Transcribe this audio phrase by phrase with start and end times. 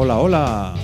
[0.00, 0.74] Hola, hola.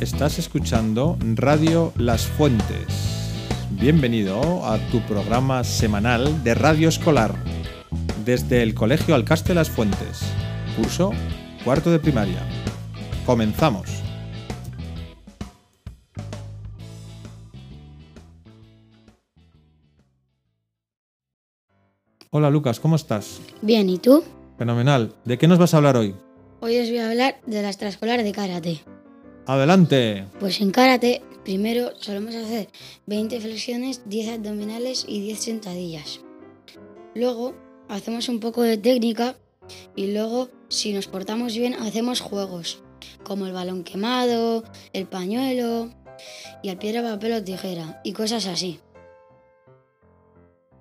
[0.00, 3.32] Estás escuchando Radio Las Fuentes.
[3.70, 7.34] Bienvenido a tu programa semanal de radio escolar
[8.22, 10.20] desde el Colegio Alcaste Las Fuentes.
[10.76, 11.12] Curso
[11.64, 12.46] cuarto de primaria.
[13.24, 13.88] Comenzamos.
[22.28, 23.40] Hola Lucas, ¿cómo estás?
[23.62, 24.22] Bien, ¿y tú?
[24.58, 25.14] Fenomenal.
[25.24, 26.14] ¿De qué nos vas a hablar hoy?
[26.66, 28.80] Hoy os voy a hablar de la extraescolar de karate.
[29.44, 30.24] Adelante.
[30.40, 32.70] Pues en karate, primero solemos hacer
[33.04, 36.22] 20 flexiones, 10 abdominales y 10 sentadillas.
[37.14, 37.54] Luego
[37.90, 39.36] hacemos un poco de técnica
[39.94, 42.82] y luego, si nos portamos bien, hacemos juegos,
[43.24, 45.90] como el balón quemado, el pañuelo
[46.62, 48.80] y el piedra, papel o tijera y cosas así.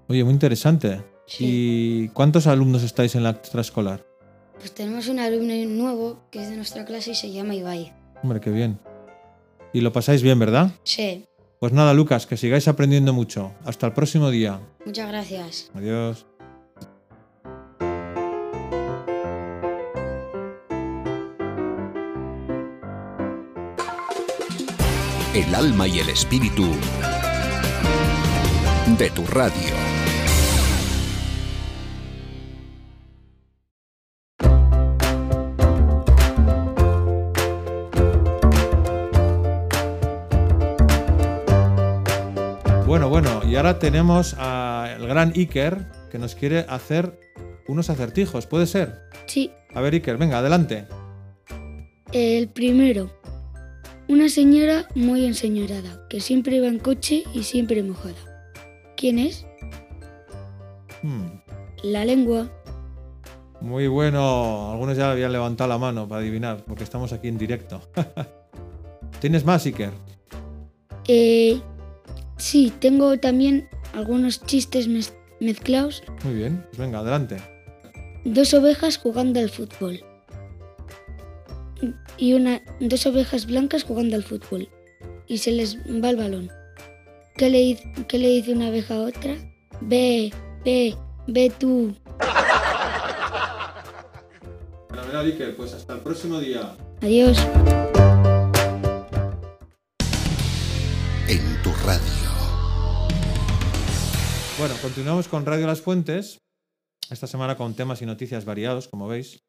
[0.08, 1.04] Oye, muy interesante.
[1.28, 1.46] Sí.
[1.46, 4.13] ¿Y cuántos alumnos estáis en la extraescolar?
[4.64, 7.92] Pues tenemos un alumno nuevo que es de nuestra clase y se llama Ibai.
[8.24, 8.80] Hombre, qué bien.
[9.74, 10.72] Y lo pasáis bien, ¿verdad?
[10.86, 11.26] Sí,
[11.60, 13.52] Pues nada, Lucas, que sigáis aprendiendo mucho.
[13.66, 14.62] Hasta el próximo día.
[14.86, 15.70] muchas gracias.
[15.74, 16.26] Adiós.
[25.34, 26.70] el alma y el espíritu
[28.98, 30.03] de tu radio.
[43.54, 47.20] Y ahora tenemos al gran Iker que nos quiere hacer
[47.68, 48.48] unos acertijos.
[48.48, 48.96] ¿Puede ser?
[49.28, 50.88] Sí, A ver, Iker, venga, adelante.
[52.12, 53.12] el primero.
[54.08, 58.16] Una señora muy enseñorada, que siempre iba en coche y siempre mojada.
[58.98, 59.46] ¿Quién es?
[61.04, 61.28] Hmm,
[61.84, 62.50] La lengua.
[63.62, 64.72] muy bueno.
[64.72, 67.82] Algunos ya habían levantado la mano para adivinar, porque estamos aquí en directo.
[69.22, 69.92] ¿Tienes más, Iker?
[71.08, 71.62] Eh,
[72.44, 76.04] sí, tengo también algunos chistes mez- mezclados.
[76.24, 77.38] Muy bien, pues venga, adelante.
[78.26, 80.00] Dos ovejas jugando al fútbol.
[82.18, 84.70] Y una, dos ovejas blancas jugando al fútbol.
[85.28, 86.52] Y se les va el balón.
[87.38, 89.36] ¿Qué le, dice- qué le dice una oveja a otra?
[89.82, 90.32] Ve,
[90.64, 90.96] ve,
[91.28, 91.96] ve tú.
[94.90, 96.76] Fenomenal, Iker, pues hasta el próximo día.
[97.02, 97.38] Adiós.
[104.64, 106.38] Bueno, continuamos con Radio Las Fuentes.
[107.10, 109.44] Esta semana con temas y noticias variados, como veis.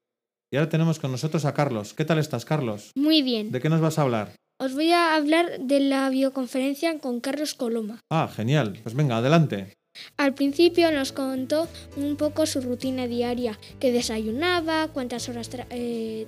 [0.52, 1.94] Y ahora tenemos con nosotros a Carlos.
[1.94, 2.90] ¿Qué tal estás, Carlos?
[2.96, 3.52] Muy bien.
[3.52, 4.32] ¿De qué nos vas a hablar?
[4.58, 8.00] Os voy a hablar de la bioconferencia con Carlos Coloma.
[8.10, 8.80] Ah, genial.
[8.82, 9.74] Pues venga, adelante.
[10.16, 16.26] Al principio nos contó un poco su rutina diaria, que desayunaba, cuántas horas eh,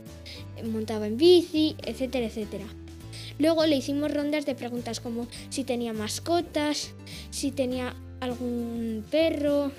[0.63, 2.67] montaba en bici, etcétera, etcétera.
[3.41, 6.95] Luego le hicimos rondas de preguntas como si tenía mascotas,
[7.31, 9.73] si tenía algún perro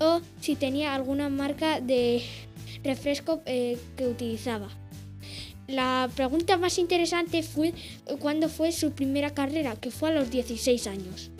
[0.00, 2.22] o si tenía alguna marca de
[2.82, 4.68] refresco eh, que utilizaba.
[5.68, 7.72] La pregunta más interesante fue
[8.18, 11.30] cuándo fue su primera carrera, que fue a los 16 años.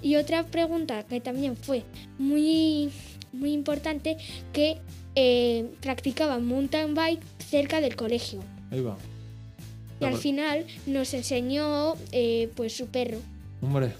[0.00, 1.82] Y otra pregunta que también fue
[2.18, 2.90] muy,
[3.32, 4.16] muy importante,
[4.52, 4.78] que
[5.16, 8.40] eh, practicaba mountain bike cerca del colegio.
[8.70, 8.96] Ahí va.
[10.00, 13.18] Y al final nos enseñó eh, pues su perro.
[13.60, 13.92] Hombre.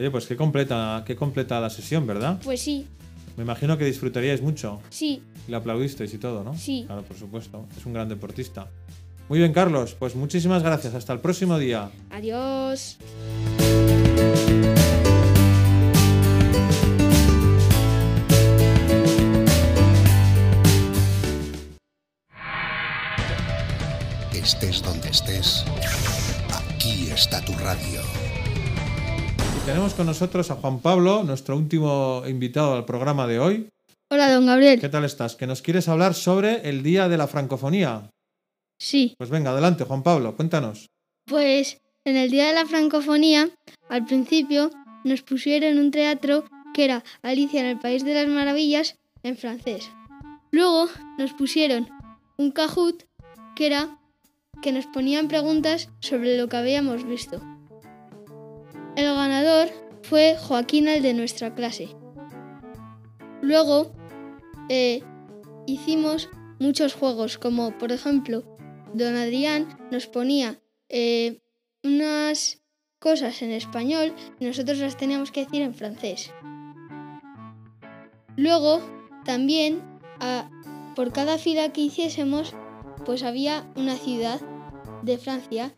[0.00, 2.40] Oye, pues qué completa, qué completa la sesión, ¿verdad?
[2.42, 2.86] Pues sí,
[3.36, 4.80] Me imagino que disfrutaríais mucho.
[4.88, 6.56] sí, Y le aplaudisteis y todo, ¿no?
[6.56, 6.84] Sí.
[6.86, 7.66] Claro, por supuesto.
[7.76, 8.66] Es un gran deportista.
[9.28, 9.94] Muy bien, Carlos.
[9.98, 10.94] Pues muchísimas gracias.
[10.94, 11.90] Hasta el próximo día.
[12.10, 12.96] adiós.
[29.70, 33.68] Tenemos con nosotros a Juan Pablo, nuestro último invitado al programa de hoy.
[34.10, 34.80] Hola, don Gabriel.
[34.80, 35.36] ¿Qué tal estás?
[35.36, 38.10] Que nos quieres hablar sobre el Día de la Francofonía.
[38.80, 40.88] Sí, Pues venga, adelante, Juan Pablo, cuéntanos.
[41.24, 43.48] pues en el Día de la Francofonía,
[43.88, 44.72] al principio
[45.04, 46.42] nos pusieron un teatro
[46.74, 49.88] que era Alicia en el País de las Maravillas en francés.
[50.50, 51.88] Luego nos pusieron
[52.38, 53.04] un Kahoot
[53.54, 54.00] que era
[54.62, 57.40] que nos ponían preguntas sobre lo que habíamos visto.
[58.96, 59.68] El ganador
[60.02, 61.88] fue Joaquín, el de nuestra clase.
[63.42, 63.92] Luego
[64.68, 65.02] eh,
[65.66, 66.28] hicimos
[66.58, 68.44] muchos juegos, como por ejemplo,
[68.92, 71.40] don Adrián nos ponía eh,
[71.82, 72.60] unas
[72.98, 76.30] cosas en español y nosotros las teníamos que decir en francés.
[78.36, 78.80] Luego,
[79.24, 79.80] también,
[80.20, 80.50] a-
[80.94, 82.54] por cada fila que hiciésemos,
[83.06, 84.40] pues había una ciudad
[85.02, 85.74] de Francia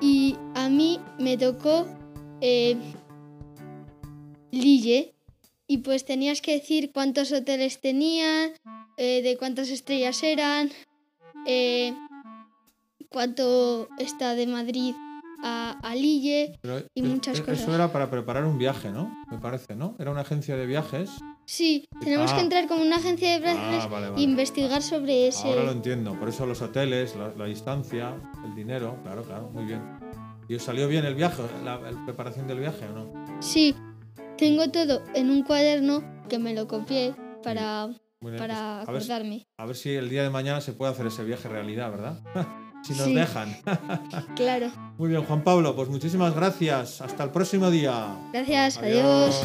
[0.00, 1.86] y a mí me tocó
[2.40, 2.76] eh,
[4.50, 5.14] Lille
[5.66, 8.52] y pues tenías que decir cuántos hoteles tenían,
[8.96, 10.70] eh, de cuántas estrellas eran,
[11.46, 11.92] eh,
[13.08, 14.94] cuánto está de Madrid
[15.42, 17.60] a, a Lille Pero y es- muchas es- cosas.
[17.62, 19.12] Eso era para preparar un viaje, ¿no?
[19.30, 19.96] Me parece, ¿no?
[19.98, 21.10] Era una agencia de viajes.
[21.44, 22.36] Sí, tenemos Ah.
[22.36, 25.46] que entrar como una agencia de viajes Ah, vale, e investigar sobre ese...
[25.48, 26.18] Ahora lo entiendo.
[26.18, 28.98] Por eso los hoteles, la, la distancia, el dinero.
[29.04, 29.80] Claro, claro, muy bien.
[30.48, 33.42] ¿Y os salió bien el viaje, la, la preparación del viaje o no?
[33.42, 33.74] Sí,
[34.38, 37.88] tengo todo en un cuaderno que me lo copié para,
[38.20, 38.46] para pues, a,
[38.92, 39.46] ver, si- acordarme.
[39.58, 42.20] a ver si el día de mañana se puede hacer ese viaje realidad, ¿verdad?
[42.84, 43.14] si nos Sí.
[43.14, 43.56] dejan.
[44.36, 44.70] Claro.
[44.98, 47.00] Muy bien, Juan Pablo, pues muchísimas gracias.
[47.00, 48.06] Hasta el próximo día.
[48.32, 49.42] Gracias, adiós.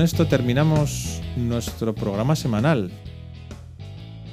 [0.00, 2.90] Con esto terminamos nuestro programa semanal.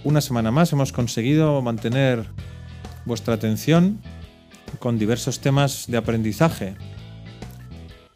[0.06, 2.26] Una semana más hemos conseguido mantener
[3.04, 4.00] vuestra atención
[4.80, 6.76] con diversos temas de aprendizaje.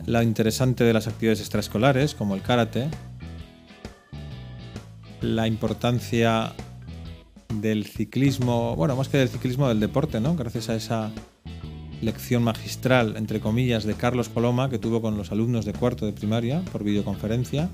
[0.06, 2.88] La interesante de las actividades extraescolares, como el karate,
[5.20, 6.54] la importancia
[7.54, 10.38] del ciclismo, bueno, más que del ciclismo, del deporte, ¿no?
[10.38, 11.12] Gracias a esa
[12.02, 16.14] lección magistral, entre comillas, de Carlos Coloma que tuvo con los alumnos de cuarto de
[16.14, 17.70] primaria por videoconferencia.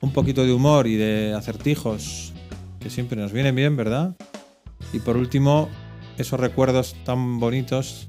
[0.00, 2.32] Un poquito de humor y de acertijos
[2.80, 4.14] que siempre nos vienen bien, ¿verdad?
[4.92, 5.68] Y por último,
[6.16, 8.08] esos recuerdos tan bonitos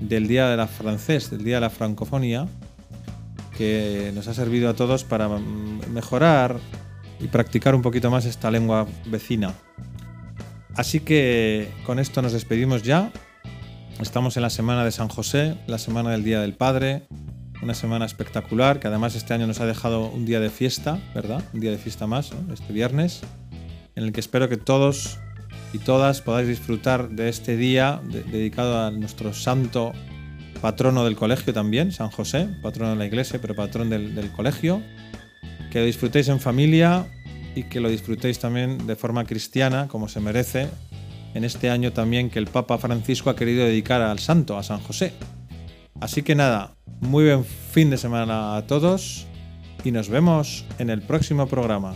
[0.00, 2.46] del Día de la Francés, del Día de la Francofonía,
[3.56, 6.58] que nos ha servido a todos para mm, mejorar
[7.20, 9.54] y practicar un poquito más esta lengua vecina.
[10.76, 13.10] Así que con esto nos despedimos ya.
[14.00, 17.02] Estamos en la semana de San José, la semana del Día del Padre,
[17.62, 21.42] una semana espectacular que además este año nos ha dejado un día de fiesta, ¿verdad?
[21.52, 23.20] Un día de fiesta más, este viernes,
[23.96, 25.18] en el que espero que todos
[25.72, 29.92] y todas podáis disfrutar de este día de- dedicado a nuestro santo
[30.62, 34.80] patrono del colegio también, San José, patrono de la iglesia, pero patrón del colegio.
[35.70, 37.06] Que lo disfrutéis en familia
[37.54, 40.68] y que lo disfrutéis también de forma cristiana, como se merece,
[41.38, 44.80] en este año también que el Papa Francisco ha querido dedicar al santo, a San
[44.80, 45.12] José.
[46.00, 49.24] Así que nada, muy buen fin de semana a todos
[49.84, 51.94] y nos vemos en el próximo programa.